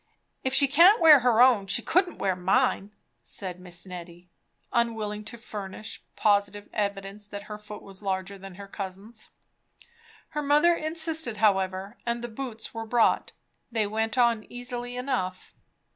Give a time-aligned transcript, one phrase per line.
[0.43, 4.31] "If she can't wear her own, she couldn't wear mine" said Miss Nettie,
[4.73, 9.29] unwilling to furnish positive evidence that her foot was larger than her cousin's.
[10.29, 13.31] Her mother insisted however, and the boots were brought.
[13.71, 15.53] They went on easily enough.